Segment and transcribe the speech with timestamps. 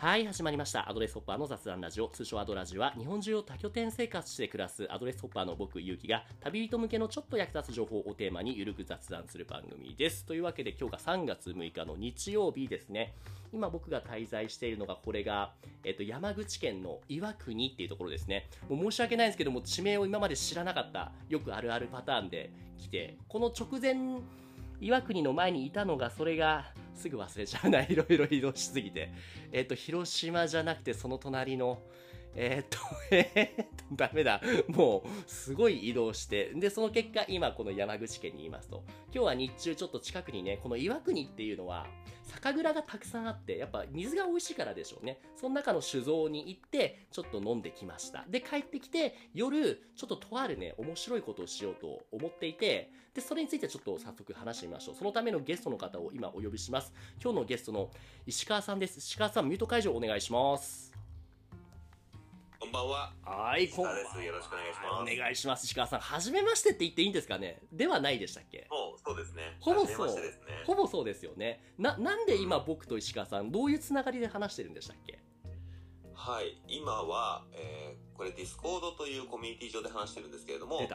[0.00, 0.88] はい、始まりました。
[0.88, 10.24] アドレスホッパーの雑談ラジオ、通称アドラジオは、日本中を多拠点生活して暮らすアドレスホッパーの僕、ゆうきが、旅人向けのちょっと役立つ情報をテーマにゆるく雑談する番組です。
[10.24, 13.12] というわけで、今日が3月6日の日曜日ですね。
[13.52, 15.52] 今僕が滞在しているのが、これが、
[15.84, 18.48] えっと、山口県の岩国っていうところですね。
[18.70, 24.22] もう申し訳ないんですけども、地名を今まで知らなかった、よくあるあるパターンで来て、この直前、
[24.80, 29.12] 岩国の前にいたのが、それが、すぐ忘れちゃうな、 いろいろ移動しすぎて。
[29.52, 31.82] えっ、と、広島じゃなくて、その隣の、
[32.34, 32.78] えっ、と、
[33.10, 34.40] えー、と、ダメだ。
[34.68, 36.52] もう、すごい移動して。
[36.54, 38.84] で、その結果、今、この山口県にいますと。
[39.12, 41.86] 今日は日中、ちょっと近くにね、この岩国っていうのは、
[42.22, 45.20] 酒蔵がたくさんあって、やっぱ水が美味しいからでしょうね。
[45.34, 48.24] その中の酒造に行って、ちょっと飲んできました。
[48.28, 54.94] で、帰ってきて、夜、ちょっととあるね、面白いことをしようと思っていて、で、それについてちょっと早速話してみましょう。
[54.94, 56.92] そのためのゲストの方を今お呼びします。
[57.20, 57.90] 今日のゲストの
[58.26, 58.98] 石川さんです。
[58.98, 60.89] 石川さん、ミュート解除お願いします。
[62.60, 63.10] こんばんは。
[63.24, 65.64] はい、石川ですよろしくお願いしますお願いします。
[65.64, 67.62] 石川さん、はじめましてって言っていいんですかね？
[67.72, 68.66] ではないでしたっけ？
[68.70, 69.56] もう、そうですね。
[69.60, 70.14] ほぼそうね。。
[70.66, 71.72] ほぼそうですよね。
[71.78, 75.18] な、なんで今僕と石川さん、どういうつながりで話してるんでしたっけ？
[76.12, 76.60] はい。
[76.68, 80.88] 今は、えー、これ Discord というコミュニティ上で話してるんですけれども、はい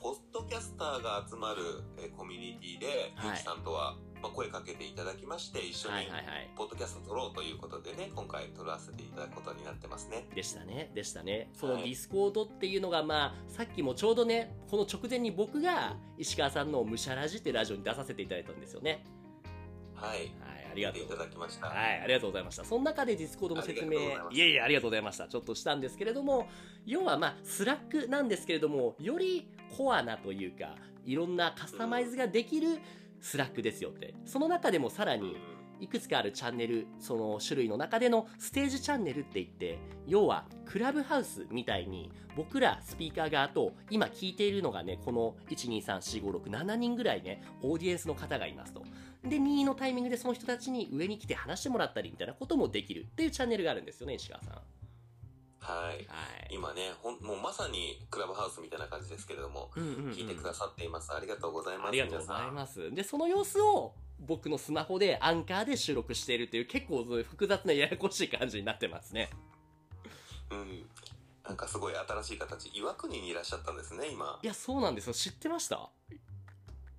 [0.00, 6.50] ポッドキャスターが集まる、えーコミュニティで、はいゆきさんとは、まあ、声かけていただきまして、一緒にはいはいはい。
[6.56, 10.26] ポッドキャスト撮ろうということでね、今回撮らせていただくことになってますね。
[10.34, 11.50] でしたね、でしたね。
[11.54, 19.04] そのはい Discord っていうのが、まあ、さっきもちょうどね、この直前に僕が石川さんのムシャラジってラジオに出させていただいたんですよね。
[19.94, 20.18] はい。
[20.18, 20.28] はい、
[20.72, 21.68] ありがとういただきました。
[21.68, 22.64] はい、ありがとうございました。
[22.64, 23.98] その中で Discord の説明
[24.30, 25.28] いえいえ、ありがとうございました。
[25.28, 26.48] ちょっとしたんですけれども、
[26.86, 32.78] 要はまあ、 Slack なんですけれども、よりコアなというか、いろんなカスタマイズができる
[33.20, 34.14] Slack ですよって。
[34.24, 48.82] その中でもさらに、うんいくつかあるチャンネル、その種類の中でのステージチャンネルって言って、要はクラブハウスみたいに僕らスピーカー側と今聞いているのがね、この1234567人ぐらいね、オーディエンスの方がいますと。
[49.22, 54.77] で、任意のタイミングでその人たちに上に来て話してもらったりみたいなこともできるっていうチャンネルがあるんですよね、石川さん。
[55.60, 55.96] はい。
[55.96, 56.06] はい。
[56.50, 61.12] 今ね、ほん、もうまさにクラブハウスみたいな感じですけれども、聞いてくださっています。
[61.12, 61.88] ありがとうございます。
[61.88, 62.52] ありがとうございす。
[62.52, 62.94] ます。
[62.94, 69.30] で、その様子を僕のスマホでアンカーで収録しているっていう結構複雑なややこしい感じになってますね。
[70.50, 70.86] うん。
[71.44, 72.70] なんかすごい新しい形。
[72.74, 74.46] 岩国にいらっしゃったんですね、今い。
[74.46, 75.14] や、そうなんですよ。
[75.14, 75.88] 知ってました？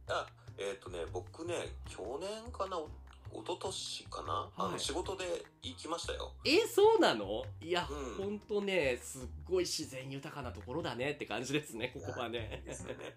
[0.07, 0.25] あ、
[0.57, 2.89] えっ、とね、僕ね、去年かな、お
[3.31, 5.25] 一昨年かな、あの、はい仕事で
[5.62, 6.34] 行きましたよ。
[6.45, 7.44] え、そうなの？
[7.62, 12.63] いや、うんほんとね、すっごい自然豊かなところだねって感じですね、ここはね。
[12.66, 13.16] ですよね。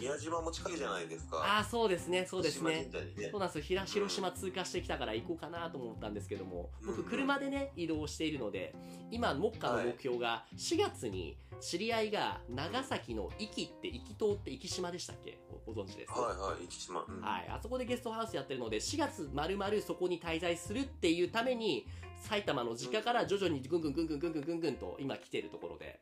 [0.00, 1.36] 宮島も近いじゃないですか。
[1.38, 2.88] ああ、そうですね、そうですね。
[3.16, 3.64] ねそうなんですよ。
[3.64, 8.74] 広広島通過してきたから行こうかなと思ったんですけども、僕うん車でね、移動しているので、
[9.12, 15.38] 今、目下の目標が、4月に知り合いが長崎の壱岐って、壱岐島って壱岐島でしたっけ？
[15.74, 17.04] ごご存知ですはいはい、生島。
[17.08, 21.86] うんはい、あそこでゲストハウスやってるので、4月まるまるそこに滞在するっていうために、
[22.16, 26.00] 埼玉の実家から徐々にぐんぐんぐんぐんぐんぐんぐんぐんと今来てるところで。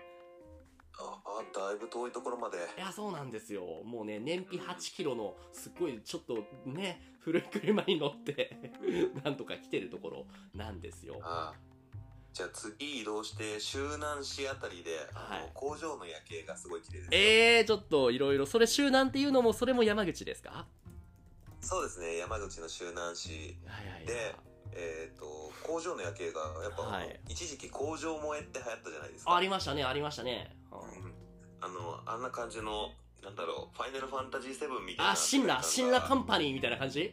[1.00, 2.56] あ、あだいぶ遠いところまで。
[2.56, 3.62] いや、そうなんですよ。
[3.84, 8.56] もうね、燃費8キロの、すっごいちょっとね、古い車に乗って、
[9.24, 11.20] なんとか来てるところなんですよ。
[11.22, 11.54] あ
[12.38, 17.10] じゃあ次移動して、周南市あたりで、はい工場の夜景がすごい綺麗ですよ。
[17.12, 20.64] えー、ちょっといろいろ、それ周南っていうのも、それも山口ですか？
[21.60, 24.06] そうですね、山口の周南市はいはい。
[24.06, 24.36] で、
[24.72, 25.24] えっ、と、
[25.66, 29.34] 工場の夜景が、やっぱ、はい一時期工場萌えって流行ったじゃないですか。
[29.34, 30.54] ありましたね、ありましたね。
[30.70, 31.12] うんうん
[31.60, 35.10] あの、あんな感じの、なんだろう、ファイナルファンタジー7みたいな。
[35.10, 37.12] あ、シンラ、シンラカンパニーみたいな感じ？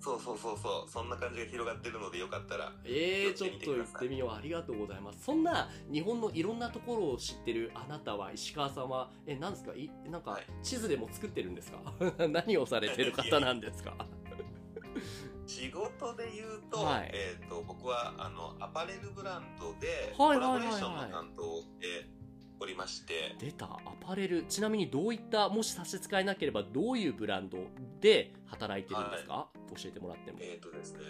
[0.00, 2.72] そうそうそうそう、そんな感じが広がってるのでよかったら。
[2.84, 4.30] えー、ちょっと行寄ってみよう。
[4.30, 5.24] ありがとうございます。
[5.24, 9.72] そんな日本のいろんなところを知ってるあなたは、石川さんは、え、なんですか？
[9.74, 11.78] いなんかはい、地図でも作ってるんですか？
[12.28, 13.94] 何をされてる方なんですか？
[15.46, 17.10] 仕事で言うと、はい。
[17.14, 20.68] えっ、と、僕は、あの、アパレルブランドで、はいコラボレーはい。
[20.68, 22.17] はいはいションの担当で
[22.60, 24.44] おりまして、出た、アパレル。
[24.44, 27.58] ちなみにどういった、もし差し支えなければ、どういうブランド
[28.00, 30.38] で働いてるんですか、教えてもらっても。
[30.40, 31.00] えっ、とですね、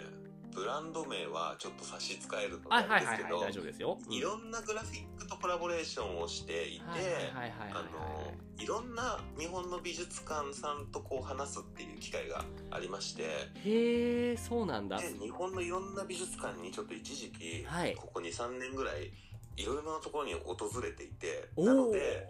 [0.53, 3.97] ブランド名はちょっと差し支えるのはいなはいはいはい、んですけど、大丈夫ですよ。
[4.09, 6.85] いろんなグラフィックとコラボレーションをしていて、
[7.33, 14.99] はいろんな日本の美術館さんとこう話すっていう機会がありまして、へえ、そうなんだ。
[14.99, 17.95] で日本のいろんな美術館にちょっと一時期、はい。
[17.95, 19.11] ここ2、3年ぐらい、
[19.59, 22.27] いろいろなところに訪れていて、おなのおで、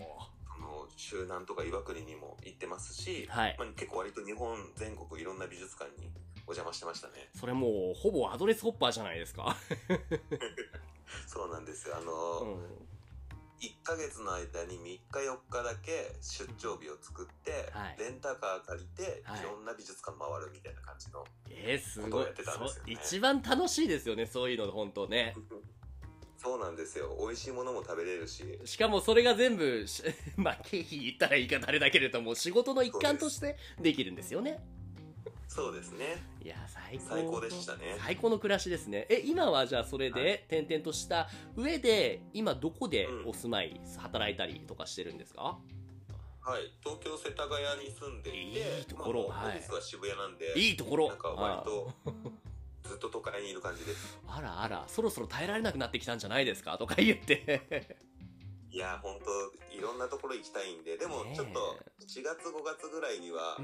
[0.48, 6.10] その周南とか岩国にも行ってますし、はいまあ、結構割と日本全国いろんな美術館に
[6.48, 7.30] お邪魔してましたね。
[7.40, 9.56] それもうほぼアドレスホッパーじゃないですか。
[11.28, 11.96] そうなんですよ。
[11.96, 12.12] あうの、
[12.58, 12.90] ん。
[13.62, 21.24] 1ヶ月の間に3日4日だけ出張日を作って、はいレンタカー借りて、はいいろんな美術館回るみたいな感じの。
[21.50, 25.36] えー、すごいことをやってたんですよね一番楽しいですよね、そういうの、本当ね。
[26.42, 27.18] そうなんですよ。
[27.20, 28.44] 美味しいものも食べれるし。
[28.64, 30.02] しかもそれが全部、し
[30.38, 34.60] まあ、経費言ったら言い方あれだけれども、仕事の一環としてできるんですよね。
[35.50, 36.24] そうですね。
[36.42, 37.06] いや、最高。
[37.10, 39.06] 最高でしたね最高の暮らしですね。
[39.10, 41.28] え、今はじゃあそれはで転々とした
[41.58, 45.60] 上で、今どこでお住まい、働いたりとかしてるんですか？
[46.42, 46.72] はい。
[46.82, 51.94] 東京世田谷に住んでいて、いいところまあはいは渋谷なんで、いいところなんか割と、
[52.90, 54.18] ずっと都会にいる感じです。
[54.28, 56.78] あらあら、そろそろ耐えられなくなってきたんじゃないですか？
[56.78, 57.86] とか言って。
[58.72, 61.78] いや、本当いろんなところ行きたいんで、でもちょっと
[62.08, 63.58] 4月5月ぐらいには、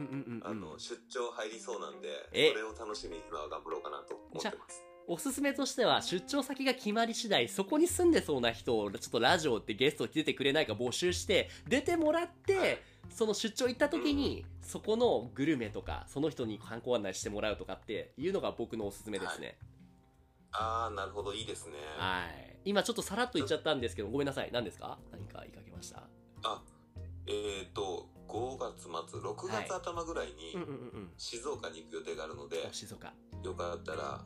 [0.44, 2.50] あの、出張入りそうなんで、え？
[2.50, 4.84] それを楽しみに今は頑張ろうかなと思ってます。
[5.08, 19.58] おすすめとしては、出張先が決まり次第、そこに住んでそうな人を、ちょっとラジオってゲスト来ててくれないか募集して、出てもらって、はいその出張行った時に、そこのグルメとか、その人に観光案内してもらうとかっていうのが僕のおすすめですね。
[20.52, 21.74] あー、なるほど、いいですね。
[21.98, 22.58] はい。
[22.66, 24.50] 今ちょっとさらっと言っちゃったんですけど、ごめんなさい。
[24.52, 24.98] 何ですか？
[25.12, 26.04] 何か言いかけました？
[26.44, 26.62] あ、
[27.28, 30.56] えーと、5月末、6はい月頭ぐらいに。
[31.18, 33.14] 静岡に行く予定があるので、お静岡。
[33.44, 34.24] よかったら、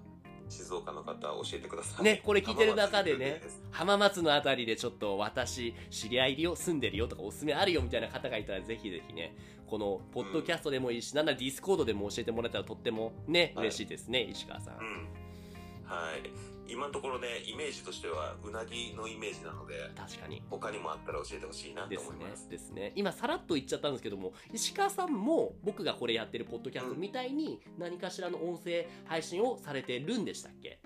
[0.50, 2.04] 静岡の方教えてください。
[2.04, 3.42] ね、これ聞いてる中でね
[3.72, 9.36] 浜松のあたりでちょっと私、知り合いいるよ、住んでるよとかおすすめあるよみたいな方がいたらぜひぜひね、
[9.68, 14.78] このポッドキャストでもいいし、なんなら Discord でも教えてもらえたらとってもね、はい嬉しいですね、石川さん。
[14.78, 15.08] うん。
[15.86, 16.49] はい。
[16.70, 20.42] 今のところね、イメージとしては、うなぎのイメージなので、確かに。
[20.50, 22.50] 他にもあったら教えてほしいなと思います。。
[22.50, 22.94] ですね。
[22.96, 30.80] 今、さらっと言っちゃったんですけども、石川さんも僕がこれやってるポッドキャストみたいに何かしらの音声配信をされてるんでしたっけ？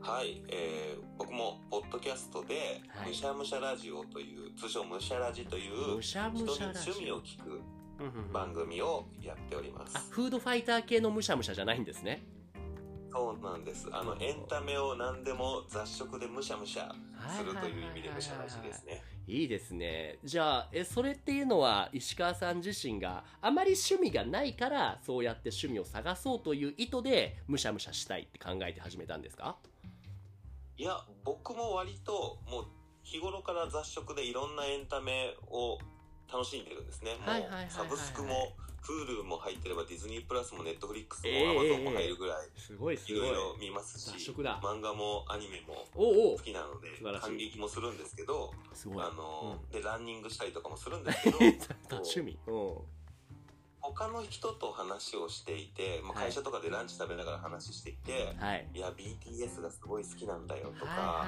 [0.00, 7.20] はい、えー、僕も、ポッドキャストで、はいむしゃむしゃラジオという、通称むしゃラジという、人に趣味をオ。
[7.20, 7.60] 聞く
[8.32, 10.10] 番組をやっておりまあ、す。
[10.12, 12.22] フードファイター系のむしゃむしゃじゃないんですね。
[13.12, 13.88] そうなんです。
[13.92, 16.94] あの、エンタメを何でも雑食でむしゃむしゃ
[17.36, 19.02] するという意味でむしゃラジですね。
[19.26, 20.18] いいですね。
[20.24, 29.56] じゃあ、え、それっていうのは、石川さん自身があまり趣味がないから、そうやって趣味を探そうという意図で、むしゃむしゃしたいって考えて始めたんですか？
[30.76, 32.66] いや、僕も割と、もう、
[33.02, 35.78] 日頃から雑食でいろんなエンタメを
[36.32, 37.16] 楽しんでるんですね。
[37.16, 43.16] もうサブスクも、Hulu も入ってればディズニープラスも Netflix もええ Amazon も入るぐらい、すごいすい。
[43.16, 44.30] ろいろ見ますし、
[44.62, 46.88] 漫画もアニメも好きなので
[47.20, 49.02] 感激もするんですけど、すごい。
[49.04, 49.70] あの、うん。
[49.70, 51.38] で、ランニングしたりとかもするんですけど、
[51.92, 52.38] 趣味。
[53.82, 53.94] うん。
[53.94, 58.66] 他の人と話をしていて、まあ、はい会社とかでランチ食べながら話していて、はい。
[58.74, 61.26] い、や、BTS がすごい好きなんだよとか。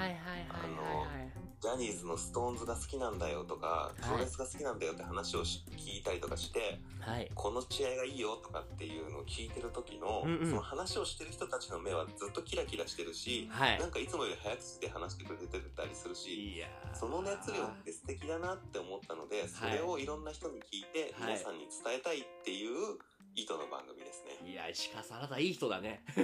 [1.60, 7.30] ジャニーズのストーンズが好きなんだよとか、プロレスが好きなんだよって話をし聞いたりとかして、はい。
[7.34, 22.98] この試合がいいよとかっていうのを聞いてる時の、うんうんその話をしてる人たちの目はずっとキラキラしてるし、はいなんかいつもより早口で話してくれてたりするし、いやーその熱量って素敵だなって思ったので、それをいろんな人に聞いて、はい皆さんに伝えたいっていう
[23.34, 24.50] 意図の番組ですね。
[24.50, 26.02] いや、石川さん、あなたいい人だね。
[26.14, 26.20] あ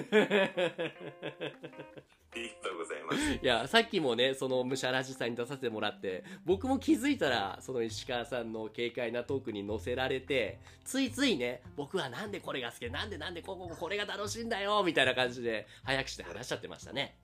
[2.37, 3.33] りがとうございます。
[3.43, 17.17] いや、さっきもね、その、むしゃらじさんに出させてもらって、僕も気づいたら、その石川さんの軽快なトークに乗せられて、ついついね、僕はなんでこれが好きで、なんでなんでここ、これが楽しいんだよ、みたいな感じで、早くして話しちゃってましたね。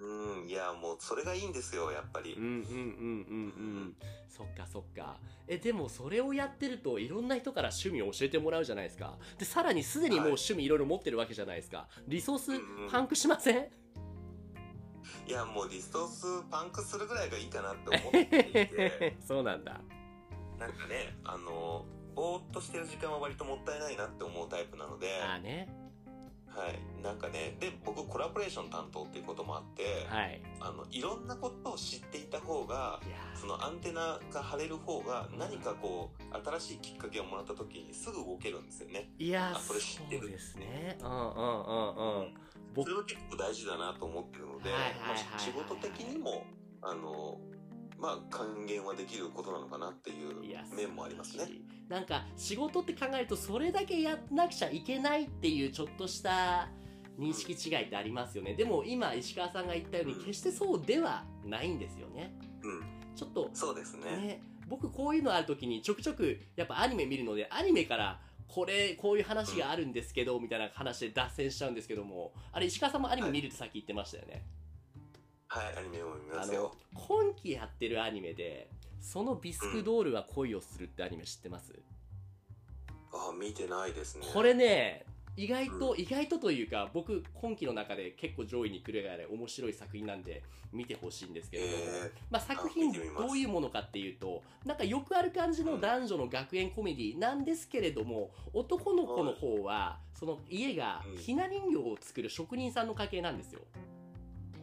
[0.00, 2.42] うん、いや、もうそれがいいんですよ、やっぱりうん。
[2.42, 2.80] うんうんうんう
[3.90, 3.96] ん。
[4.28, 5.18] そっかそっか。
[5.46, 9.18] え、でもそれをやってると、いろんな人から趣味を教えてもらうじゃないですか。
[9.38, 11.86] で、さらにすでにもうはい趣味いろいろ持ってるわけじゃないですか。
[12.08, 13.68] リソースうんうんパンクしません？
[15.26, 19.80] いや、もうリソースパンクするぐらいがいいかなって思っていて、 そうなんだ。
[20.58, 25.68] なんかね、あの、ぼーっとしてる時間は割ともったいないなって思うタイプなので、ああね。
[26.50, 27.02] はい。
[27.02, 30.42] なんかね、で、僕コラボレーション担当っていうこともあって、はい。
[30.60, 33.00] あの、いろんなことを知っていた方が、
[33.34, 39.10] そのアンテナが張れる方が何かこう、新しいきっかけをもらった時にすぐ動けるんですよね。
[39.18, 40.98] いやそれ知ってるですね。
[41.00, 42.34] うんうんうんうん。
[42.74, 46.44] 僕それは結構大事だなと思ってるので、はいはいはいはいまあ仕事的にも、
[46.82, 47.38] あの、
[48.00, 50.42] まあ、還元はできることなのかなっていう
[50.74, 51.48] 面もありますね。。
[51.88, 56.68] なんか仕事って考えるとそれだけやんなくちゃいけないっていうちょっとした
[57.18, 58.54] 認識違いってありますよね。
[58.54, 62.32] でも今石川さんが言ったようにうん決してそうではないんですよね。
[62.62, 62.82] うん。
[63.14, 64.16] ちょっとそうですね。
[64.16, 74.42] ね、僕こういうのある時にちょくちょくやっぱアニメ見るのでアニメからこれこういう話があるんですけど、みたいな話で脱線しちゃうんですけどもあれ石川さんもアニメ見るってさっき言ってましたよね、はい、
[75.52, 76.74] アニメも見あのますよ。
[76.94, 81.72] 今期やってるアニメでそのビスクドールは恋をするってアニメ知ってます、
[83.12, 84.26] あ、見てないですね。
[84.32, 85.04] これね
[85.36, 90.42] 意外と、意外とというか僕今期の中で結構上位に来るぐらい面白い作品なんで
[90.72, 103.60] 見てほしいんですけれども、えまあ、作品見てみますどういうものかっていうとなんかよくある感じの男女の学園コメディなんですけれども男の子の方はその家がうんひな人形を作る職人さんの家系なんですよ。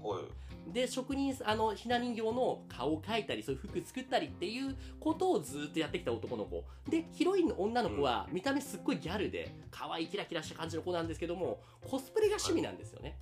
[0.04, 0.47] ー、はい。
[0.74, 6.64] で職人あのひな人形の顔を描いたりそういう服作ったりっていうことをずっとやってきた男の子。
[6.90, 13.18] でヒロインの女の子は見た目すっごいギャルで可愛いキラキラした感じの子なんですけどもコスプレが趣味なんですよね。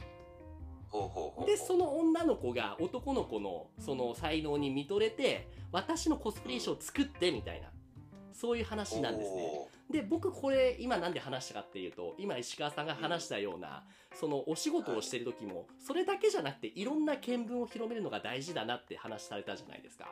[1.45, 7.67] でその女の子が男の子のその才能に見とれて私のコスプレ衣装を作ってみたいな
[8.35, 9.69] そういう話なんですね。
[9.89, 20.11] で僕これ今なんで話したかっていうと今石川さんが話したようなそのお仕事をしてる時もそれだけじゃなくていろんな見聞を広めるのが大事だなって話されたじゃないですか。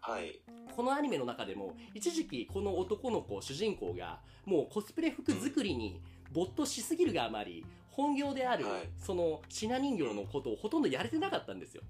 [0.00, 0.40] はい。
[0.76, 6.00] このアニメの中でも一時期この男の子主人公がもうコスプレ服作りに
[6.32, 8.88] 没頭しすぎるがあまり本業であるはい。
[8.98, 11.82] そのひな人形のことをほとんどやれてなかったんですよ。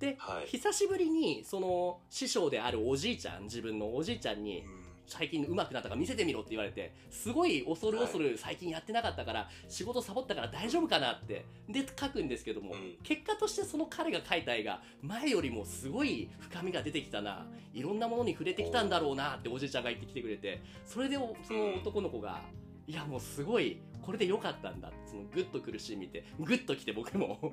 [0.00, 0.46] で、はい。
[0.46, 11.44] 久しぶりにその師匠であるおじいちゃん自分のおじいちゃんにうん最近上手くなったから見せてみろって言われてすごい恐る恐る最近やってなかったから仕事サボったから大丈夫かなって。
[11.68, 12.96] で書くんですけども、うん。
[13.02, 17.46] 結果としてその彼が描いた絵が前よりもすごい深みが出てきたな。
[17.72, 20.62] いろんなものに触れてきたんだろうなっておじいちゃんが言ってきてくれて。
[20.84, 22.42] それでおその男の子が
[22.86, 24.92] いやもうすごいこれで良かったんだ。
[25.06, 27.52] そのグッと苦しい見てグッときて僕も。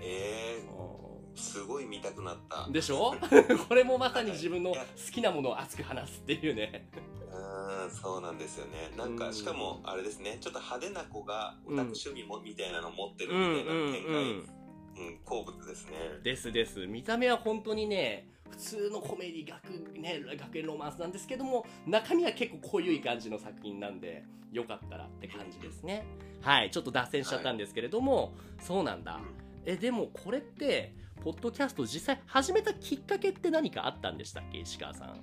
[0.00, 0.66] えー、
[1.34, 2.68] すごい見たくなった。
[2.70, 3.14] でしょ？
[3.68, 4.78] これもまさに自分の好
[5.12, 6.88] きなものを熱く話すっていうね。
[7.32, 8.92] うーん、そうなんですよね。
[8.96, 14.48] なんか、うんしかも、あれですね、ちょっと派手な子がオタク趣味も、みたいなの持ってるうんみたいな展開、うん
[14.96, 15.92] うん、好物ですね。
[16.22, 16.86] ですです。
[16.86, 24.22] 見た目は本当にね普通のコメディ学,、ね、学園ロマンスなんですけども中身は結構濃ゆい感じの作品なんで
[24.52, 26.06] よかったらって感じですね。
[26.40, 29.18] はいちょっと脱線しちゃったんですけれども、そうなんだ
[29.66, 34.58] えでもこれってポッドキャスト実際始めたきっかけって何かあったんでしたっけ？
[34.58, 35.20] 石川さん。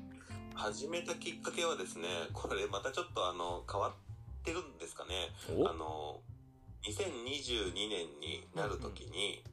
[0.56, 3.94] 始めたきっかけはですね、これまたちょっとあの、変わっ
[4.44, 5.30] てるんですかね。
[5.58, 6.22] おあの、
[6.84, 9.44] 2022年になるときに、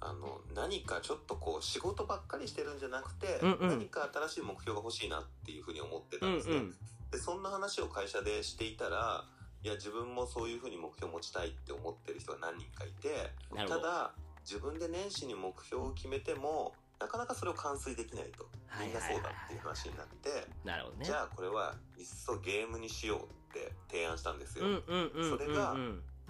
[0.00, 3.68] あの、何かちょっとこう、仕事ばっかりしてるんじゃなくて、うんうん。
[3.68, 6.56] 何か新しい目標が欲しいなっていうふうに思ってたうんんですね。
[6.56, 6.74] うん
[7.12, 9.24] で、そんな話を会社でしていたら、
[9.62, 13.30] いや、自分もそういうふうに目標を持ちたいって思ってる人が何人かいて、
[13.68, 18.46] ただ、自分で年始に目標を決めても、なかなかそれを完遂できないと。
[18.80, 21.04] みんなそうだっていう話になって、なるほどね。
[21.04, 24.64] じゃあこれはいっそゲームにしようって提案したんですよ。
[24.86, 25.76] それが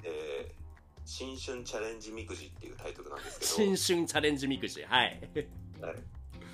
[0.02, 0.62] えー
[1.04, 4.82] 新春チャレンジみくじっていうタイトルなんですけど、新春チャレンジみくじ。
[4.84, 5.20] はい。
[5.80, 5.96] はい。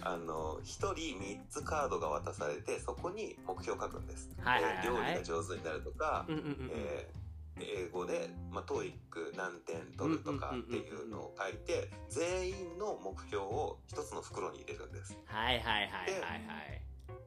[0.01, 4.31] あの、一人3つカードが渡されて、そこに目標を書くんです。
[4.41, 4.87] はいはいはい。
[4.87, 6.71] えー料理が上手になるとか、うんうんうんうん。
[6.73, 7.28] えー
[7.65, 15.17] 英語で、まあ、トーイック何点取るとかっていうのを書いて、全員の目標を一つの袋に入れるんです。
[15.27, 16.83] はいはいはいはいはい。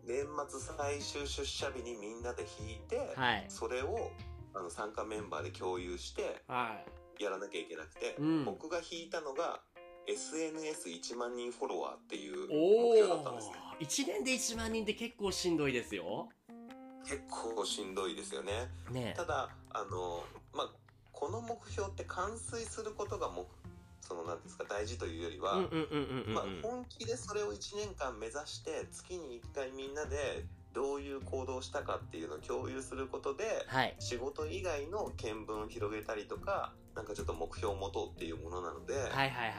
[0.06, 3.46] 年末最終出社日にみんなで引いて、はい。
[3.48, 4.12] それを
[4.54, 6.82] あの参加メンバーで共有しては
[7.20, 7.24] い。
[7.24, 8.46] やらなきゃいけなくて、うん。
[8.46, 9.62] 僕が引いたのが
[10.08, 13.56] SNS1 万人フォロワーっていうお目標だったんですね。
[13.80, 16.30] お1年で1万人って結構しんどいですよ。
[17.04, 18.70] 結構しんどいですよね。
[18.92, 20.24] ねただ、あの、
[20.54, 20.70] まあ、
[21.12, 23.46] この目標って完遂することが目、
[24.02, 25.70] その、なんですか、大事というよりは、
[26.62, 33.96] 本気でそれを1年間目指して、月に1回みんなでどういう行動をしたかっていうのを共有することで、はい。
[34.00, 39.52] 仕事以外の見聞を広げたりとか、なんかちょっと目標を持とうっていうものなので、はいはいはいはいはい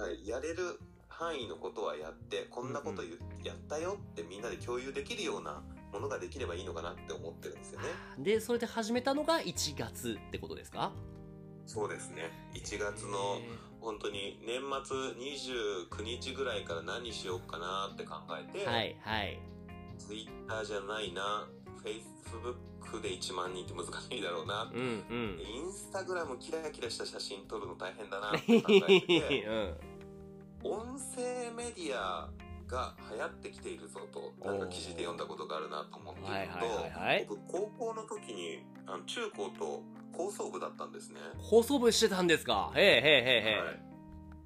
[0.00, 0.08] はい。
[0.08, 0.78] はい、やれる
[1.08, 7.86] 範囲のことはやって、こんなこと言うやったよってみんなで共有できるようなものができればいいのかなって思ってるんですよね。
[8.18, 10.92] でそれで始めたのが1月ってことですか？
[11.66, 12.30] そうですね。
[12.54, 13.40] 1月の
[13.80, 19.38] 本当に年末29日ぐらいから何しようかなって考えて、はいはい。
[19.98, 21.46] ツイッターじゃないな、
[21.82, 25.40] フェイスブックで1万人って難しいだろうな、うんうん。
[25.40, 29.44] インスタグラムキラキラした写真撮るの大変だなって考えてて、
[30.64, 30.70] うん。
[30.70, 32.30] 音声メディア
[32.68, 39.82] が流行ってきているぞと、なんか記事で読んだことがあるなと思っているのと、はいはい僕高校の時にあの中高と
[40.12, 41.20] 高層部だったんですね。
[41.38, 42.72] 放送部してたんですか？
[42.76, 43.00] へえへえへ
[43.48, 43.80] えへはい、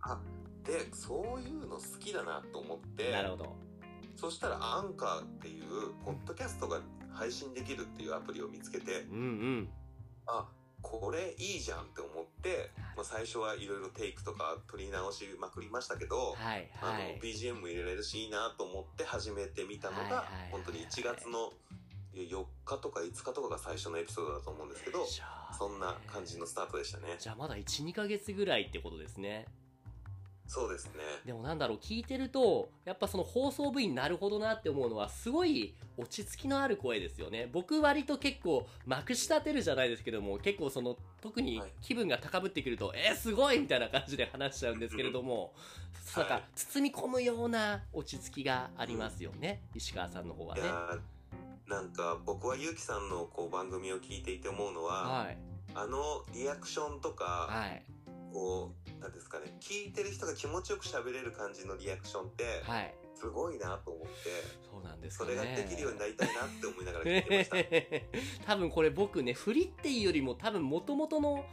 [0.02, 0.21] あ
[0.64, 3.57] でそういうの好きだなと思っえてなるほど。
[4.17, 9.69] そしたらアンカーっていうポッドキャストが流配信できるっていうアプリを見つけて、うんうん。
[10.26, 10.47] あ、
[10.83, 17.19] これいいじゃんって思って、まあ、最初はいろいろテイクとか取り直しまくりましたけど、はいあのはい。
[17.23, 21.53] BGM も入れられるしいいなと思って始めてみたのが本当に1月の
[22.15, 25.07] 4日とか5日とかが最初のエピソードだと思うんですけど
[25.59, 29.47] そんな感じのスタートでしたねじゃあまだ1、2ヶ月ぐらいってことですね。
[30.47, 30.93] そうですね
[31.25, 37.49] でもなんだろう、聞いてると、やっぱその放送部員なるほどなって思うのは、すごい落ち着きのある声ですよね。
[37.53, 45.55] 僕割と結構、まくし立てるじゃないですけども、結構その、特にはい気分が高ぶってくると、えー、すごいみたいな感じで話しちゃうんですけれども、
[46.17, 49.63] なんかはい、包み込むような落ち着きがありますよね。
[49.75, 50.69] 石川さんの方はいね。
[51.67, 55.39] なんか僕はゆうきさんのこう番組を聞いていて思うのは、はい。
[55.75, 57.83] あのリアクションとか、はい。
[58.33, 62.95] こうなんですかね聞いてる人が気持ちよく喋れる感じのリアクションってはい。
[63.15, 64.11] すごいなと思って
[64.69, 65.31] そうなんですね。
[65.31, 68.43] れができるようになりたいなって思いながら聞いてました。
[68.47, 71.45] 多分これ僕ね、振りっていうよりも多分元々の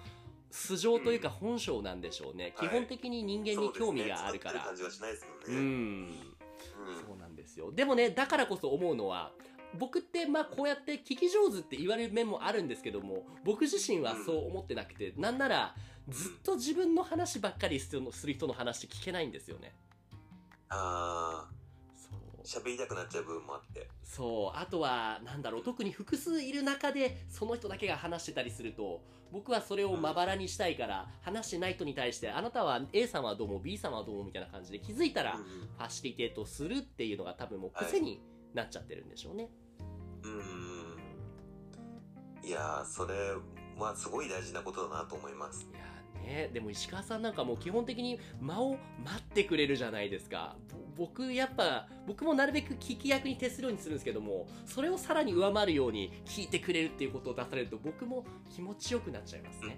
[0.50, 2.56] 素性というか本性なんでしょうね。
[2.56, 4.62] はい基本的に人間に興味があるから。
[4.62, 5.62] はしないですうもんね。
[5.62, 5.64] ん。
[5.64, 6.40] うん
[7.08, 7.72] そうなんですよ。
[7.72, 9.32] でもね、だからこそ思うのは、
[9.78, 15.76] 僕ってまあこうやって聞き上手って言われる面もあるんですけども、僕自身はそう思ってなくて、なんなら
[16.10, 19.76] ずっと自分の話ばっかりする人の話聞けないんですよね。
[20.70, 21.50] あ
[21.96, 22.66] そうあ、。
[22.66, 23.88] 喋りたくなっちゃう部分もあって。
[24.04, 24.58] そう。
[24.58, 29.02] あとは、なんだろう、特に複数いる中で、その人だけが話してたりすると、
[29.32, 38.22] 僕はそれをまばらにしたいから、話してない人に対して、あなたは A さんはどうも、B さんはどうもみたいな感じで気づいたら、うんファシリテートするっていうのが多分もう癖に
[38.54, 39.50] なっちゃってるんでしょうね。
[40.24, 41.00] うんうん
[42.44, 43.14] いやーそれ
[43.78, 45.68] はすごい大事なことだなと思います。
[45.72, 50.56] いやーね、でも石川さんなんかもう基本的に間を待ってくれるじゃないですか。
[50.96, 59.78] ぼ僕やっぱ、僕もなるべく聞き役に徹するようにするんですけども、それをさらに上回るように聞いてくれるっていうことを出されると僕も気持ちよくなっちゃいますね。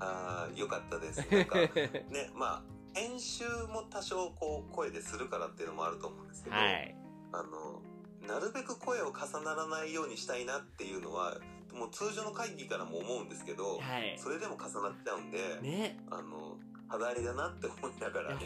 [0.00, 1.20] ああよかったです。
[1.30, 2.62] なんかねまあ
[2.94, 6.96] 編集も多少こう声でするからっていうのもあると思うんですけど、はい。
[7.32, 7.82] あの
[8.26, 11.38] なるべく声を重ならないようにしたいなっていうのは
[11.74, 14.16] もう通常の会議からも思うんですけど、はい。
[14.18, 15.98] それでも重なっちゃうんで、ね。
[16.10, 16.56] あの
[16.88, 18.40] 肌荒れだなって思いながらね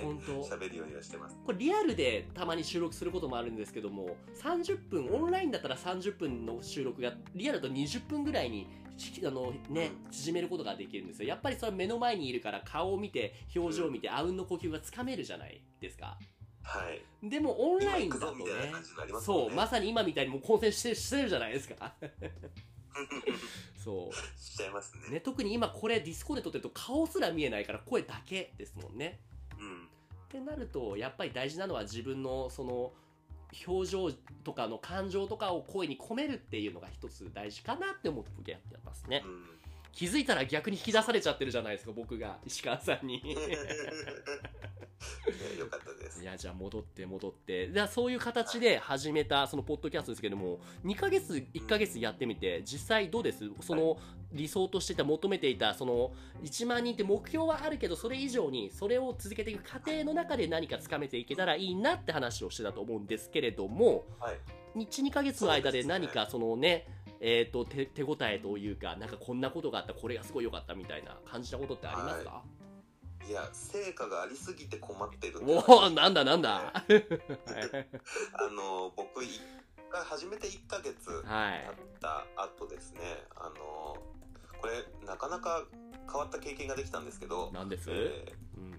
[0.48, 1.36] 喋るようにはしてます。
[1.44, 11.28] これリアルでたまに収録することもあるんですけども、30分、オンラインだったら30分の収録が、リアルだと20分ぐらいに、しあのね、縮めることができるんですよ。
[11.28, 16.18] やっぱりそれは目の前にいるから顔を見て、表情を見て、あうんの呼吸がつかめるじゃないですか。
[16.62, 17.28] はい。
[17.28, 18.72] でもオンラインだとねね。
[19.22, 21.94] そう、まさに今みたいにもう混戦してしてるじゃないですか。
[23.82, 25.00] そ しちゃいますう。
[25.08, 25.14] ね。
[25.14, 29.20] ね、特に今これディスコで撮ってると顔すら見えないから声だけですもんね。
[29.58, 29.84] うん。
[29.84, 29.88] っ
[30.28, 32.92] てなると、やっぱり大事なのは自分のその、
[33.66, 34.12] 表情
[34.44, 39.22] とかの感情とかを声に込めるっていうのが一つ大事かなって思って僕やってますね。
[39.24, 39.57] うん。
[39.92, 42.38] 気づいたら逆に引き出されちゃってるじゃないですか、僕が。
[42.44, 43.22] 石川さんに。
[45.58, 46.24] よかったですい。
[46.24, 47.72] や、じゃあ戻って戻って。
[47.72, 53.50] じゃあそういう形で始めたそのポッドキャストですけども、2ヶ月、1ヶ月やってみて、実際どうです？
[53.60, 53.98] その
[54.32, 64.38] 理想としてた、求めていた、その1万人って目標はあるけど、それ以上に、それを続けていく過程の中で何かつかめていけたらいいなって話をしてたと思うんですけれども、はい。
[64.76, 66.86] 1、2ヶ月の間で何かそのね、
[67.20, 72.42] えっ、と手、手応えというか、なんかこんなことがあった、これがすごい良かったみたいな感じたことってありますか、
[73.26, 73.32] い。
[73.32, 76.72] や、成果がありすぎて困ってるおおなんだなんだ。
[76.74, 76.84] あ
[78.50, 79.40] の、僕、一
[79.90, 81.66] 回始めて1ヶ月はい。
[81.66, 81.72] 経。
[81.72, 83.00] った後ですね、
[83.34, 83.96] あの、
[84.60, 85.66] これ、なかなか
[86.10, 88.77] 変わった経験ができたんですけど、なんです、えーうん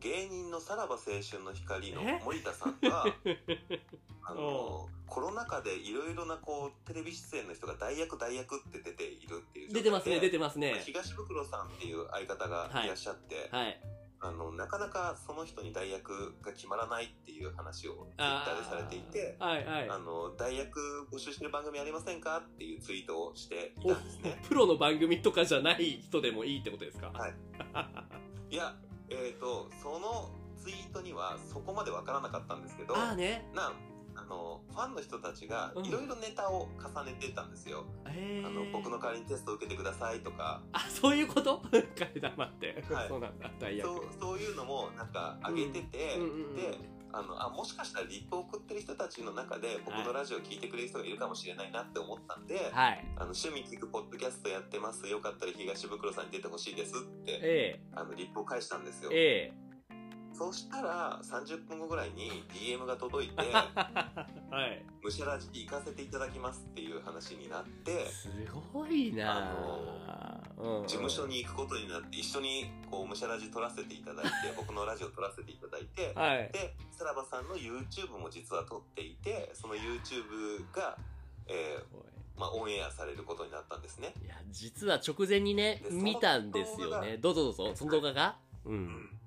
[0.00, 2.20] 芸人のさらば青春の光のえ？
[2.24, 3.04] 森田さんが、
[4.24, 9.72] あの、コロナ禍でいろいろなこう、テレビ出演の人が代役代役って出ているっていう。
[9.72, 10.82] 出てますね、出てますね。
[10.84, 13.80] 東袋さんっていう相方がいらっしゃって、はい。
[14.20, 19.88] あの、なかなかその人に代役が決まらないっていう話をツイッターでされていて、はいはい。
[19.88, 24.42] あの、代役募集してる番組ありませんかっていうツイートをしていおたんですね。
[24.48, 27.10] プロの番組とかじゃない人でもいいってことですか？
[27.12, 27.34] はい
[28.50, 28.74] いや、
[29.10, 33.44] えっ、と、そのツイートにはそこまでわからなかったんですけど、ああね。
[33.54, 33.72] な、
[34.14, 37.84] あの、ファンの人たちがうんいろいろネタを重ねてたんですよ。
[38.06, 41.62] へあの、僕の代わりにテストを受けてくださいとか、あ、そういうこと？
[41.70, 42.84] 替え玉って。
[42.90, 43.50] はいそうなんだ。
[43.60, 53.04] そうそういうのもなんか上げてて、うんうんうんうんであのあもしかしたらリップを送ってる人たちの中で僕のラジオを聞いてくれる人がいるかもしれないなって思ったんで、はい。
[53.16, 55.06] あの趣味聞くポッドキャストやってます。
[55.08, 57.80] よかったら東袋さんに出てほしいですってえ。
[57.94, 59.10] あのリップを返したんですよ。
[59.12, 59.67] え、え
[60.32, 68.28] そしたら30分後ぐらいに DM が届いて はい「むしゃらじ行かせていただきます」っていう話になってす
[68.72, 70.40] ごいな。
[70.56, 76.50] うん事務所に行くことになって一緒にこうむしゃらじ撮らせていただいて 僕のラジオ撮らせていただいてはい。
[76.52, 80.98] でさらばさんの YouTube も実は撮っていてその YouTube が、
[81.46, 84.14] えーまあ、オンエアされることになったんですね。
[84.24, 87.18] いや実は直前にね見たんですよね。
[87.18, 88.36] どうぞどうぞその動画が？
[88.64, 88.78] ううん。
[88.86, 89.17] ん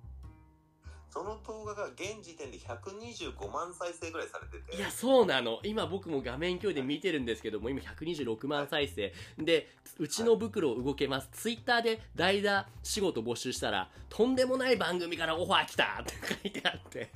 [1.11, 4.77] その動画が現時点で125万再生ぐらいされてて。
[4.77, 5.59] いやそうなの。
[5.63, 9.13] 今僕も画面共有で見てるんですけども今126万再生。
[9.37, 9.67] で
[9.99, 11.29] うちの袋動けます。
[11.33, 16.01] ツイッターで代打仕事募集したらとんでもない番組からオファー来た。
[16.01, 17.11] って書いてあって。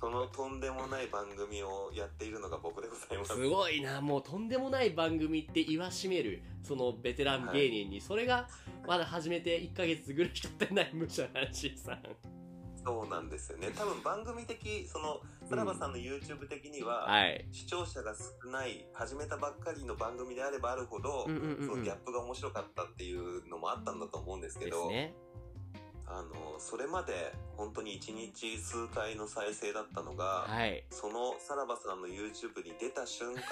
[0.00, 3.34] そのとんでもない番組をやっているのが僕でございます。
[3.34, 4.00] すごいな。
[4.00, 8.48] もうとんでもない番組って言わしめるそのベテラン芸人に、それが
[8.86, 12.02] まだ始めて1ヶ月ぐらいしか経ってないむしゃらしさん
[12.84, 13.70] そうなんですよね。
[13.76, 17.46] 多分番組的、その、さらばさんの YouTube 的には、はい。
[17.52, 21.66] 視聴者が少ない、始めたばっかりの番組であればあるほど、うんうんうんうん。
[21.66, 25.14] そのギャップが面白かったっていうのもあったんだと思うんですけど、ね。
[26.06, 30.84] あの、それまで本当に1日数回の再生だったのが、はい。
[30.90, 33.42] そのさらばさんの YouTube に出た瞬間、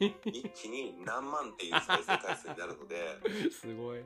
[0.00, 0.12] 一
[0.50, 3.18] 気に何万っていう再生回数になるので、
[3.50, 4.04] すごい。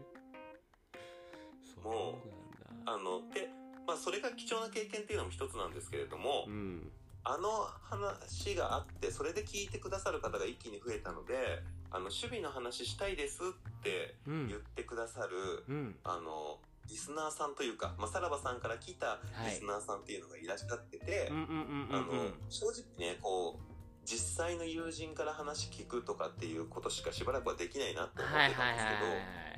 [1.82, 2.92] もそうなんだ。
[2.92, 3.48] あの、で、
[3.88, 6.92] まあそれが貴重な経験っていうのも一つなんですけれども、うん。
[7.24, 7.48] あの
[7.82, 14.48] 話があって、それで聞いてくださる方が一気に増えたので、あの、守備の話したいですってうん。
[14.48, 15.96] 言ってくださる、うん。
[16.04, 22.66] あの、リスナーさんというか、まあ、さらばさんから来たリスナーさんっていうのがいらっしゃってて、あの、正
[22.98, 23.62] 直ね、こう、
[24.04, 29.48] 実際の友人から話聞くとかっていうことしかしばらくはできないなって思ってたんですけど、はい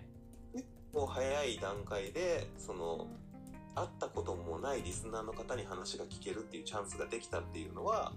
[0.92, 3.06] もう早い段階で、その、
[3.80, 8.12] 会ったこともないリスナーの方に話が聞けるっていうチャンスができたっていうのは、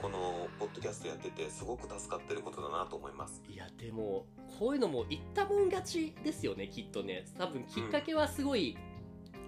[0.00, 3.42] このポッドキャストやっててすごく助かってることだなと思います。
[3.48, 4.24] いやでも
[4.58, 7.26] こういうのも言ったもん勝ちですよねきっとね。
[7.38, 8.78] 多分きっかけはすごい、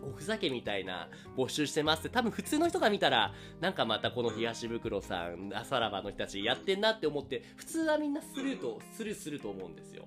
[0.05, 2.01] おふざけみたいな募集してます。
[2.01, 10.05] って多分普通の人が見たらなんかまたこの東袋さん、あさらばの人たちやってんなって思って普通はみんなスルーと、スルーすると思うんですよ。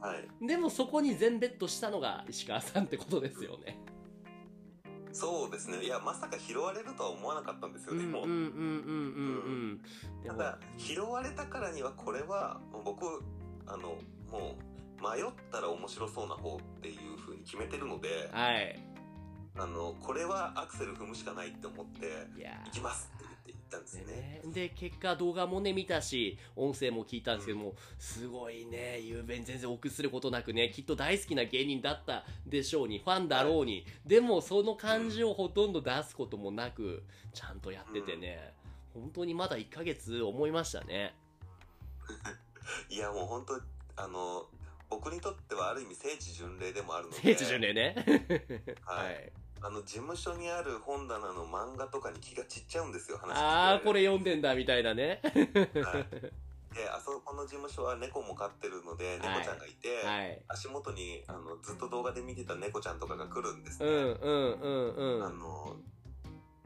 [0.00, 0.46] はい。
[0.46, 3.78] でもそこに全ベットしたのが石川さんってことですよね
[5.12, 5.84] そうですね。
[5.84, 8.24] いや、まさか拾われるとは思わなかったんですよね、もう。
[8.24, 9.82] うんうんうんうんうん
[10.16, 13.06] うんでもただ、拾われたからにはこれは、僕、
[13.66, 13.98] あの、
[14.30, 14.72] もう、
[15.02, 18.78] 迷ったら面白そうな方っていう風に決めてるので、はい
[19.58, 22.26] あの、これはアクセル踏むしかないって思って、
[22.64, 23.12] 行きます
[23.72, 24.40] ったんですよね。
[24.44, 38.52] ね、で結果動画もね見たし音声も聞いたんですけども、すごいね雄弁全然臆することなくねきっと大好きな芸人だったでしょうにファンだろうに、でもその感じをほとんど出すこともなくちゃんとやっててね、
[38.92, 41.14] 本当にまだ1ヶ月思いましたね。
[42.90, 44.46] いや、もう本当あの、
[44.88, 47.94] 僕にとってはある意味聖地巡礼でもあるので、聖地巡礼ね。
[48.84, 49.32] はい
[49.62, 55.20] あの、事務所にある本棚の漫画とかに気が散っちゃうんですよ、話ああこれ読んでんだみたいなね。
[55.22, 55.34] はい。
[56.74, 60.42] で、あそこの事務所は猫も飼ってるので、猫ちゃんがいて、はい。
[60.48, 63.88] 足元にあのずっと動画で見てた猫ちゃんとかが来るんですね。
[63.88, 65.76] うんうんうんうあんの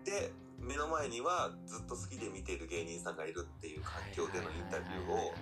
[0.05, 5.35] で目の前にはずっと好きで見ている芸人さんがいるっていう環境でのインタビューを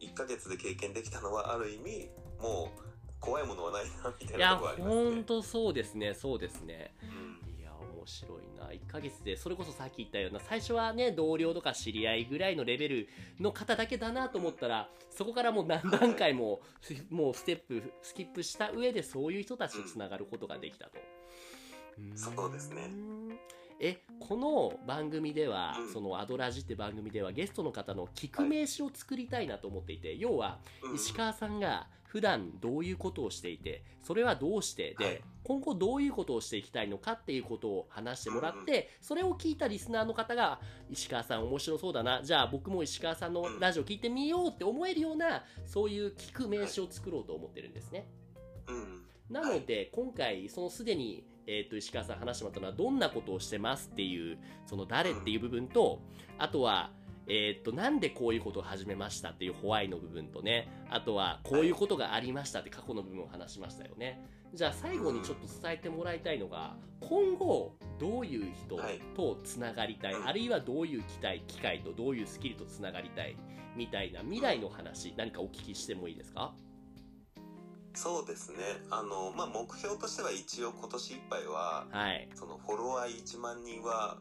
[0.00, 5.22] 1ヶ月で経験できたのはある意味もう怖いものはないなみたいいやなところありますほんね。
[5.24, 6.14] とそうですね。
[6.14, 6.94] そうですね。
[7.02, 7.60] うん。
[7.60, 8.70] いや面白いな。
[8.70, 13.08] 1ヶ月でそれこそさっき言ったような最初はね同僚とか知り合いぐらいのレベル
[13.40, 16.60] の方だけだなと思ったらそこからもう何段階も
[17.10, 20.98] もうステップスキップした上でそういう人たちとつながることができたと。
[22.02, 22.16] ん。
[22.16, 22.90] そうですね。
[23.80, 25.92] えこの番組では、うん。
[25.92, 30.94] そのアドラジって番組ではゲストの方の聞く名詞を作りたいなと思っていて、要はうん。
[30.96, 35.20] 石川さんが普段どういうことをしていてそれはどうしてで、はい。
[35.44, 48.06] 今後どういうことをしていきたいのかっていうことを話してもらって、それを聞いたリスナーの方が石川さん面白そうだなじゃあ僕も石川さんのラジオ聞いてみようって思えるようなそういう聞く名詞を作ろうと思ってるんですね。
[48.66, 56.00] うんなので、今回、そのすでに、えっ、と、石川さん話してもらったのは、どんなことをしてますっていう、その誰っていう部分と、
[56.38, 56.90] あとは、
[57.28, 64.24] えっ、と、なんでこういうことを始めましたっていうホワイの部分とね、あとは、こういうことがありましたって過去の部分を話しましたよね。
[64.54, 73.36] じゃあ、最後にちょっと伝えてもらいたいのが、今後、どういう人はいとつながりたい、うんあるいはどういう機会、機会とどういうスキルとつながりたい、
[73.76, 76.54] みたいな未来の話、何かお聞きしてもいいですか？
[77.94, 78.58] そうですね。
[78.90, 82.28] あの、まあ、目標としては一応今年いっぱいは、はい。
[82.34, 84.18] そのフォロワー1万人は、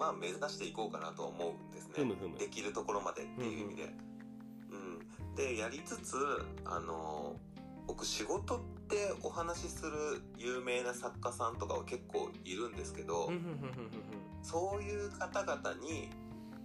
[0.00, 1.92] まあ、目指していこうかなと思うんですね。
[1.96, 3.94] ふむふむできるところまでっていう意味で。
[4.70, 5.34] うん。
[5.36, 6.16] で、やりつつ、
[6.64, 7.36] あの、
[7.86, 13.30] 僕仕事ってお話しする有名な作家さんとかは結構いるんですけど、
[14.42, 16.08] そういう方々に、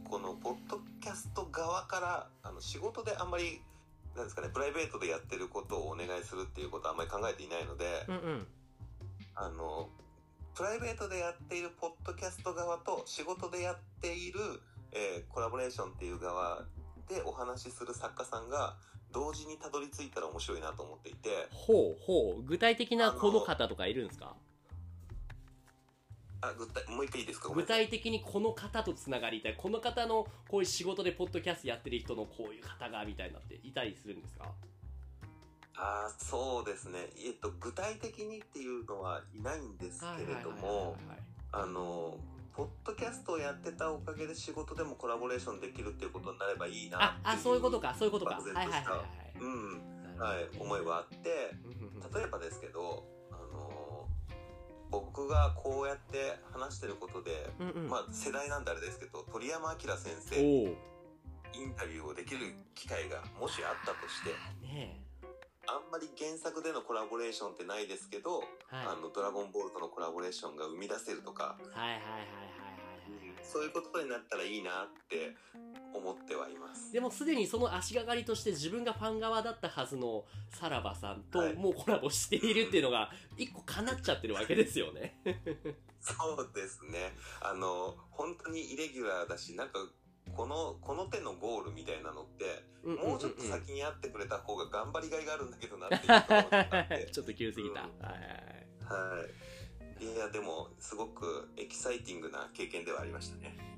[0.09, 3.61] このポッドキャスト側から、あの、仕事であんまり、
[4.15, 8.47] なんですかね、プライベートでやってることをお願いするっていうことはあんまり考えていないので、うんうん。
[9.35, 9.89] あの、
[10.55, 14.39] プライベートでやっているポッドキャスト側と仕事でやっている、
[14.93, 16.63] えーコラボレーションっていう側
[17.09, 18.77] でお話しする作家さんが
[19.11, 22.43] 同時にたどり着いたら面白いなと思っていて、ほうほう。
[22.43, 24.33] 具体的なこの方とかいるんですか？
[26.39, 27.49] あ、具体、もう一回いいですか？
[27.49, 29.55] 具体的にこの方とつながりたい。
[29.57, 34.45] この方のこういう仕事でポッドキャストやってる人のこういう方がみたいなっていたりするんですか
[35.77, 37.09] あーそうですね。
[37.17, 40.95] えっと、具体的にっていうのはいないんですけれども、
[41.51, 42.17] あの、
[42.55, 48.35] ポッドキャストをやってたおかげで仕事でもコラボレーションできるっていうことになればいいなあ、あ、そういうことか、そういうことか。
[48.35, 52.15] は漠いはいはいうん、はい、思いはあって、い。
[52.15, 54.07] 例えばですけど、あの
[54.89, 57.89] 僕がこうやって話してることで、うんうん。
[57.89, 60.75] まあ世代なんであれですけど、鳥山明先生。
[61.55, 64.31] インタビューをできる機会がもしあったとして、
[64.67, 64.99] ね
[65.67, 68.75] あんまり原作でのコラボレーションってないですけど、え。
[68.75, 68.85] はい。
[68.87, 72.75] あの、ドラゴンボールとのコラボレーションが生み出せるとか、はいはいはいはいはいはい。
[73.43, 75.35] そういうことになったらいいなって
[75.93, 76.91] 思ってはいます。
[76.91, 85.21] でもすでにその足がかりとして自分がファン側だったはずのさらばさんとはいもうコラボしているっていうのが一個叶っちゃってるわけですよね。
[86.01, 87.13] そうですね。
[87.41, 89.79] あの、本当にイレギュラーだし、なんか、
[90.35, 97.11] この、この手のゴールみたいなのって、もうちょっと先にやってくれた方が頑張りがいがあるんだけどなっていうと。
[97.13, 97.81] ちょっと急すぎた。
[97.81, 98.45] うんはい
[98.85, 99.25] は
[99.99, 100.05] い。
[100.05, 103.74] いや、でも、すごくエキサイティングな経験ではありましたね。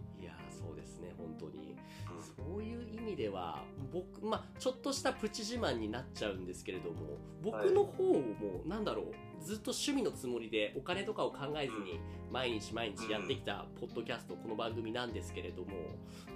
[2.47, 11.99] そういう意味では僕まあちょっとしたプチ自慢になっちゃうんですけれども僕の方もなんだろうずっと趣味のつもりでお金とかを考えずに
[12.31, 15.71] 毎日毎日やってきたポッドキャストこの番組なんですけれども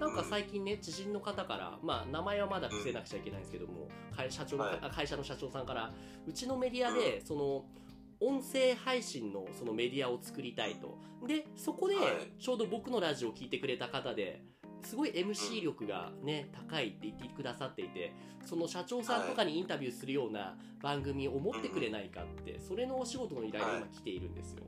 [0.00, 5.92] なんか最近ね知人の方からまあ名前はまだ伏せなくちゃいけないんですけども会社長の会社の社長さんから
[6.26, 7.64] うちのメディアでその
[8.22, 10.96] 音声配信のそのメディアを作りたいと。
[11.26, 12.04] で、そこではい。
[12.40, 14.44] ちょうど僕のラジオを聞いてくれた方で、
[14.82, 18.12] すごい MC 力がね、高いって言ってくださっていて、
[18.44, 24.62] その社長さんとかにインタビューするような番組を持ってくれないかって、それのお仕事の依頼が今来ているんですよ。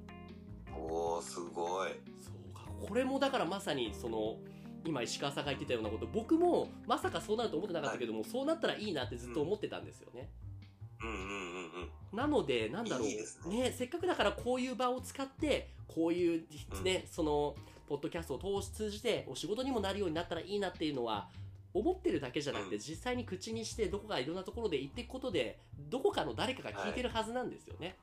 [0.76, 1.90] おー、すごい。
[2.20, 4.38] そうか、これもだからまさにその、
[4.84, 10.30] 今石川さんが言ってたようなこと、僕もまさかそうなると思ってなかったけども、そうなったらいいなってずっと思ってたんですよね。
[11.02, 11.26] うんうんうん
[12.12, 12.16] うん。
[12.16, 13.08] なので、なんだろう。
[13.08, 16.46] いいですねせっかくだからこういう場を使って、こういう
[16.82, 17.54] ね、その、
[17.88, 21.28] ポッドキャストを通し通じてお仕事にもなるようになったらいいなっていうのは、
[21.74, 25.58] 思ってるだけじゃなくて、うん実際に口にして、どこかいろんなところで言っていくことで、
[25.90, 27.96] どこかの誰かが聞いてるはずなんですよね。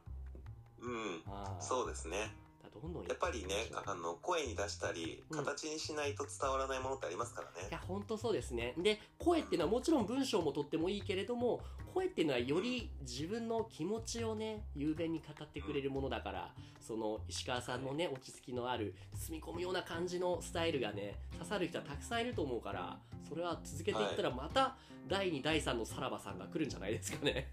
[0.82, 1.22] うん。
[1.28, 2.36] ああそうですね。
[2.74, 7.68] だどんどんやっぱりね、あの、声に出したり、うん形にしないと伝わらないものってありますからね。
[7.70, 8.74] いや、本当そうですね。
[8.78, 11.62] で、声っていうのはもちろん文章もとってもいいけれども、
[11.94, 27.50] 声っていうのはより自分の気持ちをね、雄弁に語ってくれるものだから、その石川さんのね、落ち着きのある、包み込むような感じのスタイルがね、刺さる人はたくさんいると思うから、それは続けていったらまた、第2、第3のさらばさんが来るんじゃないですかね。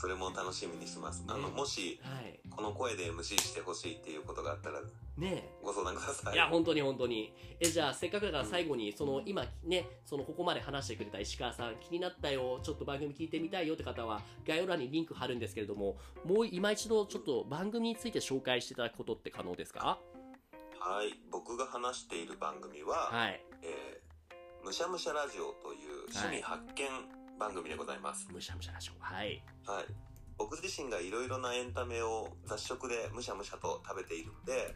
[0.00, 0.08] うん。
[0.08, 1.22] それも楽しみにします。
[1.28, 2.40] あの、ねもし、はい。
[2.50, 4.80] この声で MC してほしいっていうことがあったら、
[5.18, 6.34] ねご相談ください。
[6.34, 7.34] いや、本当に本当に。
[7.60, 19.98] え、じゃあ、せっかくだから最後に、その、今ね、その、ここまで話してくれた石川さん、気になったよ、ちょっと番組聞いてみたいよって方は、概要欄にリンク貼るんですけれども、もう今一度、ちょっと番組について紹介していただくことって可能ですか？
[20.78, 21.12] はい。
[21.30, 23.44] 僕が話している番組は、はい。
[23.62, 26.88] えー、むしゃむしゃラジオという趣味発見
[27.40, 28.28] 番組でございます。
[28.30, 29.02] むしゃむしゃラジオ。
[29.02, 29.42] はい。
[29.64, 29.84] はい。
[30.36, 34.74] 僕自身がいろいろなエンタメを雑食でむしゃむしゃと食べているので、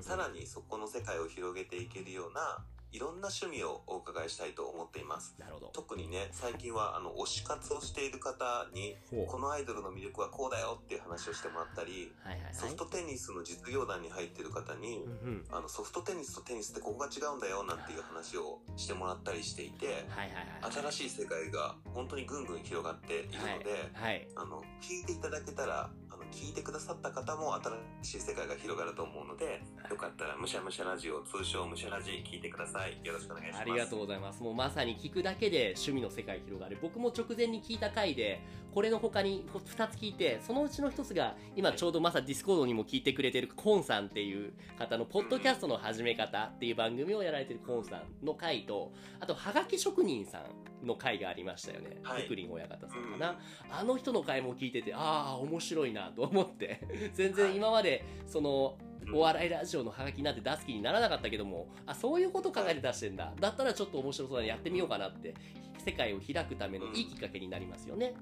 [0.00, 2.64] さらにそこの世界を広げていけるような
[2.96, 5.36] いろんな趣味をお伺いしたいと思っています。
[5.38, 5.66] なるほど。
[5.74, 12.54] 特にね、最近はあの、推し活をしている方に、このアイドルの魅力はこうだよっていう話をしてもらったり、はいはいはい。
[12.54, 15.44] ソフトテニスの実業団に入っている方にうん、うん。
[15.52, 20.72] あの、ソフトテニスとテニスってここが違うんだよなんていう話をしてもらったりしていて、はいはいはい。
[20.90, 24.26] 新しい世界が本当にぐんぐん広がっているので、はい。
[24.36, 32.85] あの、聞いていただけたら、あの、聞いてくださった方も新しい世界が広がると思うので、よかったらむしゃむしゃラジオ、通称むしゃラジ聞いてください。
[32.86, 33.60] はいよろしくお願いします。
[33.62, 34.40] ありがとうございます。
[34.40, 36.78] もうまさに聞くだけで趣味の世界広がる。
[36.80, 38.40] 僕も直前に聞いた回で
[38.72, 50.44] これの他に2つ聞いてそのうちの1つが今ちょうどまさに Discord にも聞いてくれてるコンさんっていう方のポッドキャストの始め方っていう番組をやられてるコンさんの回とあとはがき職人さ
[50.84, 53.36] んの回がありましたよね、はい、ふくりん親方さんかな、うん、
[53.80, 56.80] あの人の回も聞いててああ面白いなと思って。
[57.14, 58.76] 全然今までその
[59.12, 61.68] お笑いラジオのハガキなんて出す気にならなかったけども。
[61.86, 63.32] あそういうこと考えて出してんだ。
[63.40, 65.34] だったらちょっと面白そうなやってみようかなって。
[65.86, 68.12] 世界を開くためのいいきっかけになりますよね、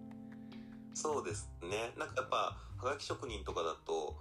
[0.91, 1.95] うん、そうですね。
[1.99, 4.15] なんかやっぱはがき職人とかだと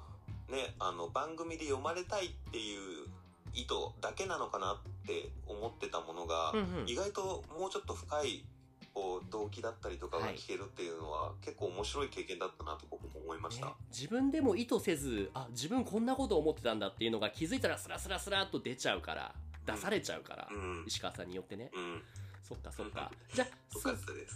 [0.50, 3.10] ねあの番組で読まれたいっていう
[3.54, 8.46] 意図だけなのかなって思ってたものが、うんうん、意外ともうちょっと深い
[8.94, 12.86] こう動機だったりとかが聞けるっていうのは、はい、結構面白い経験だったなと
[13.34, 19.34] 思いました、ね、自分でも意図せずあ自分こんなこと思ってたんだっていうのが気づいたらスラスラスラっと出ちゃうから
[19.66, 22.02] 出されちゃうから、うん、石川さんによってね、うん、
[22.48, 23.48] そっかそっか、じゃあ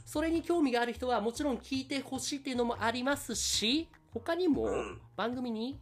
[0.05, 4.69] それに興味がある人はもちろん聞いてほしいっていうのもありますし他にも
[5.15, 5.79] 番組に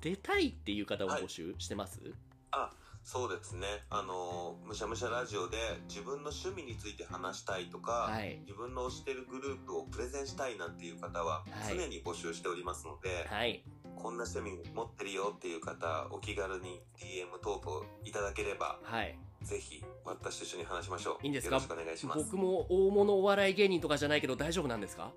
[0.00, 2.12] 出たいっていう方を募集してます、はい、
[2.52, 2.70] あ
[3.02, 3.66] そうですね。
[3.90, 5.56] あの、むしゃむしゃラジオで
[5.88, 13.64] 自分の趣味について話したいとか、はい、自分の推してるグループをプレゼンしたいなんていう方は常に募集しておりますので、はい、
[13.96, 21.24] こんな趣味持ってるよっていう方、お気軽に DM 等々いただければ、はい、ぜひ私と一緒に話しましょう。
[21.24, 21.56] いいんですか？
[21.56, 22.24] よろしくお願いします。
[22.24, 25.10] 僕も大物お笑い芸人とかじゃないけど大丈夫なんですか？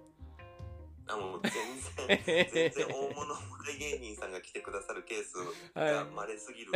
[1.14, 1.52] あもう全
[2.08, 3.36] 然 全然大物
[3.80, 5.34] 芸人さんが来てくださるケース
[5.74, 6.72] が稀すぎる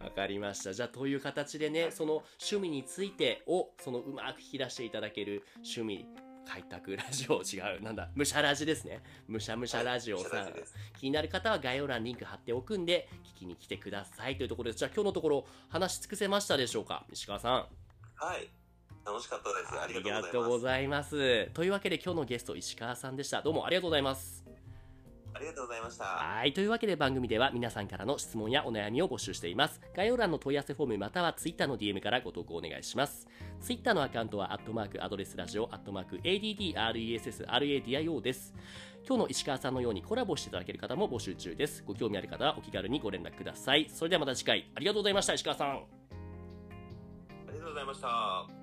[0.00, 0.72] わかりました。
[0.72, 6.06] じゃあという形でねその趣味についてをそのうまく引き出していただける趣味
[6.46, 9.02] 開拓ラジオ違うなんだむしゃラジですね。
[9.28, 10.54] むしゃむしゃラジオさん、はい、
[10.98, 14.36] 気になる方は概要欄リンク貼っておくんで聞きに来てください。
[14.36, 14.78] というところです。
[14.78, 17.06] じゃあ今日のところ話し尽くせましたでしょうか？
[17.12, 17.68] 石川さん。
[18.16, 18.59] はい
[19.04, 19.80] 楽しかったです。
[19.80, 21.46] ありがとうございます。
[21.52, 23.42] というわけで今日のゲスト石川さんでした。
[23.42, 24.44] どうもありがとうございます。
[25.32, 26.04] ありがとうございました。
[26.04, 26.52] はい。
[26.52, 29.80] というわけで番組では皆さんからの質問やお悩みを募集しています。
[29.94, 33.26] 概要欄の問い合わせフォームまたは Twitter の DM からご投稿お願いします。
[33.60, 38.54] Twitter のアカウントは、アットマークアドレスラジオ、アットマーク ADDRESSRADIO です。
[39.06, 41.82] 今日の石川さんのようにコラボしていただける方も募集中です。
[41.86, 43.88] ご興味ある方はお気軽にご連絡ください。
[43.88, 45.68] それではまた次回、ありがとうございました、石川さん。
[45.68, 45.80] あ
[47.52, 48.59] りがとうございました。